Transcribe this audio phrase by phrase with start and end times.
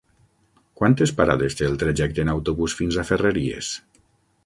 [0.79, 3.75] Quantes parades té el trajecte en autobús fins a Ferreries?